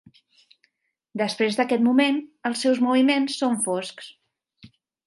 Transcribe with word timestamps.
Després 1.23 1.59
d'aquest 1.59 1.85
moment, 1.89 2.19
els 2.51 2.65
seus 2.67 2.83
moviments 2.89 3.39
són 3.45 3.63
foscs. 3.69 4.15